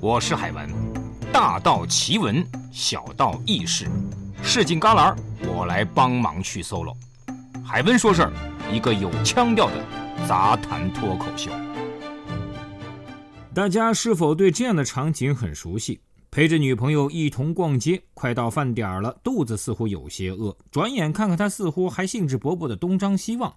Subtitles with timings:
[0.00, 0.68] 我是海文，
[1.32, 3.88] 大道奇闻，小道轶事，
[4.44, 5.12] 市井旮旯，
[5.52, 6.94] 我来帮忙去 solo。
[7.64, 8.32] 海文说事儿，
[8.72, 9.84] 一个有腔调的
[10.28, 11.50] 杂谈脱口秀。
[13.52, 16.00] 大家是否对这样的场景很熟悉？
[16.30, 23.52] 陪着女朋友一同逛街，快到饭点了，肚子似乎有些饿，转眼看看他似乎还兴致勃勃的东张西望。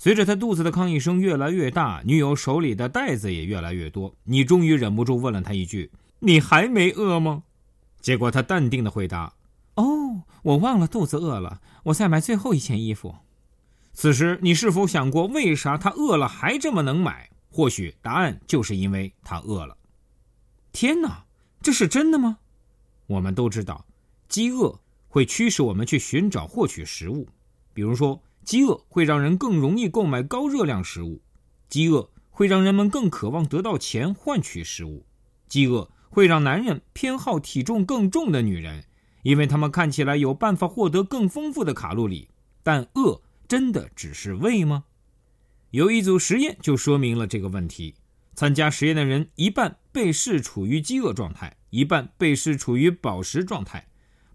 [0.00, 5.90] 随着他肚子的抗议声越来越大，女友手里的袋子也越来越多，你终于忍不住问了他一句
[6.20, 7.42] ：“你还没饿吗？”
[8.00, 9.34] 结果他淡定的回答
[9.74, 13.16] ：“哦，我忘了肚子饿了，我在买最后一件衣服。”
[13.92, 17.28] 此时你是否想过，为啥他饿了还这么能买？
[17.50, 19.76] 或许答案就是因为他饿了。
[20.70, 21.24] 天哪，
[21.60, 22.38] 这是真的吗？
[23.08, 23.84] 我们都知道，
[24.28, 24.78] 饥饿
[25.08, 27.26] 会驱使我们去寻找获取食物，
[27.74, 28.22] 比如说。
[28.48, 31.20] 饥饿会让人更容易购买高热量食物，
[31.68, 35.04] 饥饿会让人们更渴望得到钱换取食物，
[35.46, 38.86] 饥饿会让男人偏好体重更重的女人，
[39.22, 42.30] 因为他们看起来有办法获得更丰富的卡路里。
[42.62, 44.84] 但饿真的只是胃吗？
[45.72, 47.96] 有一组实验就说明了这个问题。
[48.34, 53.88] 参加实验的人一半被试处于饥饿状态，一半被试处于饱食状态。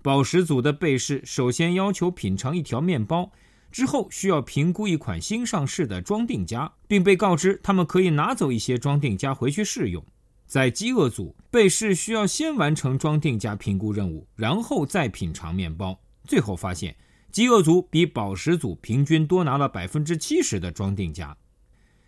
[0.03, 3.31] 饱食组的被试首先要求品尝一条面包。
[3.73, 10.05] 之后需要评估一款新上市的装订夹，并被告知他们可以拿走一些装订夹回去试用。
[10.45, 15.99] 在饥饿组，被试需要先完成装订夹评估任务，然后再品尝面包。
[16.25, 16.95] 最后发现，
[17.31, 21.35] 饥饿组比饱食组平均多拿了百分之七十的装订夹。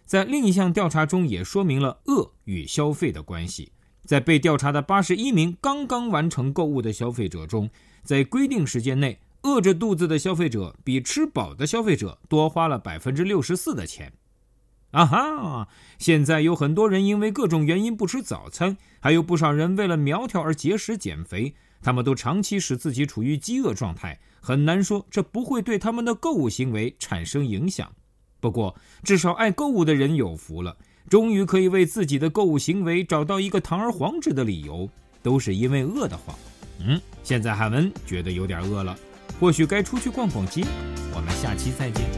[0.05, 3.71] 在另一项调查中，也说明了饿与消费的关系。
[4.05, 7.67] 在被调查的八十一名刚刚完成购物的消费者中，
[8.03, 9.17] 在规定时间内。
[9.45, 14.11] 饿着肚子的消费者比吃饱的消费者多花了百分之六十四的钱，
[14.89, 15.67] 啊哈！
[15.99, 27.91] 现在有很多人因为各种原因不吃早餐，还有不少人为了苗条而节食减肥，他们都长期使自己处于饥饿状态，很难说这不会对他们的购物行为产生影响。
[28.39, 30.75] 不过，至少爱购物的人有福了，
[31.07, 34.89] 终于可以为自己的购物行为找到一个堂而皇之的理由，
[35.21, 36.35] 都是因为饿得慌。
[36.79, 38.97] 嗯，现在海文觉得有点饿了。
[39.39, 40.65] 或许该出去逛逛街，
[41.13, 42.09] 我们下期再见。